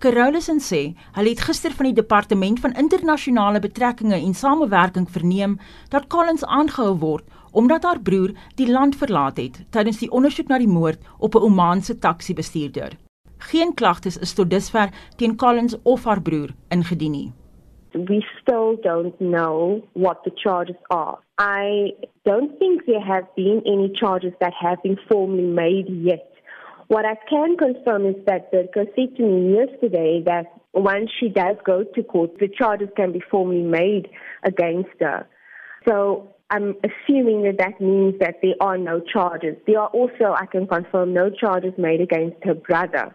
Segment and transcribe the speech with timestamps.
[0.00, 5.58] Carolusen sê hulle het gister van die departement van internasionale betrekkinge en samewerking verneem
[5.92, 10.58] dat Collins aangehou word omdat haar broer die land verlaat het tydens die ondersoek na
[10.62, 12.96] die moord op 'n Omanse taksi-bestuurder.
[13.50, 17.32] Geen klagtes is tot dusver teen Collins of haar broer ingedien nie.
[17.92, 21.18] We still don't know what the charges are.
[21.38, 26.39] I don't think there have been any charges that have been formally made yet.
[26.90, 31.54] What I can confirm is that the said to me yesterday that once she does
[31.64, 34.08] go to court, the charges can be formally made
[34.42, 35.24] against her.
[35.86, 39.54] So I'm assuming that that means that there are no charges.
[39.68, 43.14] There are also, I can confirm, no charges made against her brother.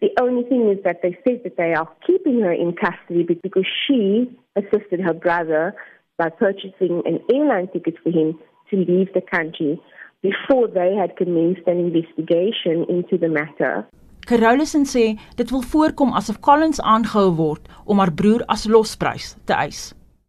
[0.00, 3.66] The only thing is that they said that they are keeping her in custody because
[3.86, 5.74] she assisted her brother
[6.16, 8.38] by purchasing an airline ticket for him
[8.70, 9.78] to leave the country
[10.22, 13.86] before they had commenced an investigation into the matter.
[14.28, 19.56] Carolison sê dit wil voorkom asof Collins aangehou word om haar broer as losprys te
[19.56, 19.80] eis.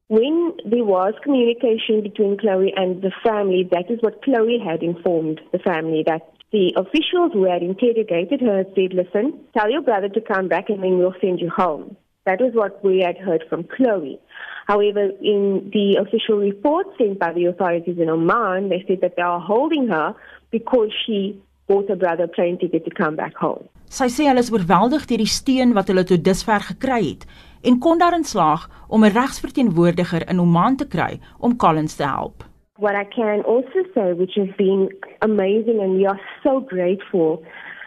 [0.08, 5.40] When there was communication between Chloe and the family, that is what Chloe had informed
[5.54, 10.20] the family that the officials who had interrogated her said, listen, tell your brother to
[10.20, 11.96] come back and then we'll send you home.
[12.32, 14.18] That was what we had heard from Chloe.
[14.66, 19.22] However, in the official report sent by the authorities in Oman, they said that they
[19.22, 20.16] are holding her
[20.50, 21.36] because she
[21.68, 23.68] bought her brother a plane ticket to come back home.
[23.92, 27.26] Sy sê hulle is oorweldig deur die steun wat hulle tot dusver gekry het
[27.68, 32.48] en kon daarin slaag om 'n regsverteenwoordiger in Oman te kry om Collins te help.
[32.80, 34.88] What I can also say which has been
[35.20, 37.44] amazing and we are so grateful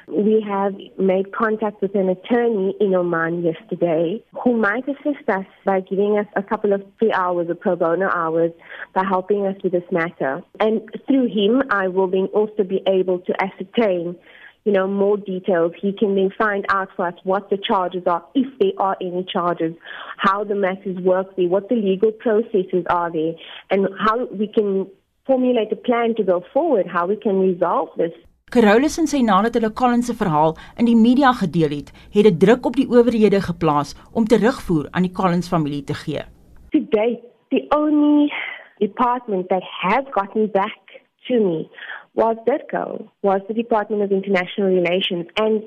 [0.08, 5.80] we have made contact with an attorney in Oman yesterday who might assist us by
[5.80, 8.52] giving us a couple of free hours of pro bono hours
[8.94, 10.42] by helping us with this matter.
[10.60, 14.16] And through him, I will then also be able to ascertain
[14.64, 15.72] you know, more details.
[15.80, 19.26] He can then find out for us what the charges are, if there are any
[19.30, 19.74] charges,
[20.16, 23.34] how the matters work there, what the legal processes are there,
[23.70, 24.86] and how we can
[25.26, 28.12] formulate a plan to go forward, how we can resolve this.
[28.54, 32.36] Carolus en sy nadat hulle Collins se verhaal in die media gedeel het, het dit
[32.38, 36.22] druk op die owerhede geplaas om terugvoer aan die Collins familie te gee.
[36.70, 37.18] Today,
[37.50, 38.30] the only
[38.78, 41.66] department that has gotten back to me
[42.14, 45.26] was DIRCO, was the Department of International Relations.
[45.34, 45.66] And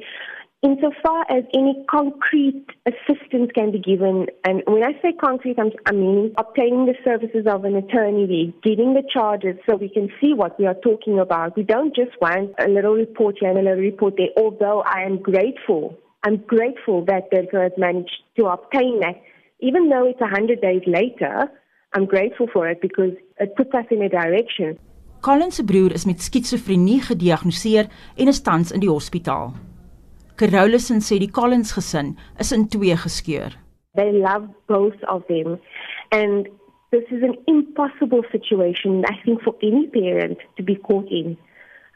[0.68, 5.94] insofar as any concrete assistance can be given, and when I say concrete, I'm, I
[5.94, 10.60] mean obtaining the services of an attorney, getting the charges so we can see what
[10.60, 11.56] we are talking about.
[11.56, 15.04] We don't just want a little report here and a little report there, although I
[15.04, 15.96] am grateful.
[16.24, 19.22] I'm grateful that DIRCO has managed to obtain that.
[19.60, 21.50] Even though it's 100 days later,
[21.94, 24.78] I'm grateful for it because it puts us in a direction.
[25.22, 29.54] Colin se broer is met skizofrenie gediagnoseer en is tans in die hospitaal.
[30.38, 33.52] Carolusen sê die Collins gesin is in twee geskeur.
[33.96, 35.60] They love both of them
[36.12, 36.48] and
[36.92, 41.38] this is an impossible situation I think for any parent to be caught in.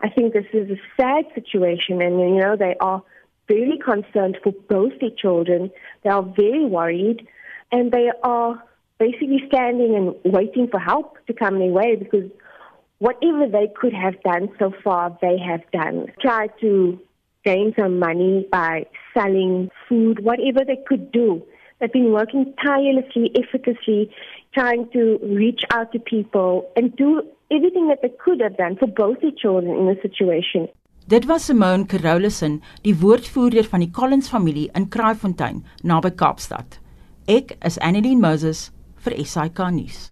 [0.04, 3.04] I think this is a sad situation and you know they are
[3.48, 5.72] very concerned for both their children.
[6.04, 7.28] They are very worried
[7.72, 8.64] and they are
[8.98, 12.30] basically standing and waiting for help to come their way because
[13.00, 16.08] whatever they could have done so far, they have done.
[16.20, 17.00] Try to
[17.44, 21.42] gain some money by selling food, whatever they could do.
[21.80, 24.14] They've been working tirelessly, efficaciously,
[24.54, 28.88] trying to reach out to people and do everything that they could have done for
[28.88, 30.70] both their children in the situation.
[31.08, 36.78] Dit was Simone Carolusen, die woordvoerder van die Collins familie in Kraaifontein, naby Kaapstad.
[37.28, 38.70] Ek is Annelien Moses
[39.02, 40.12] vir SAK nuus.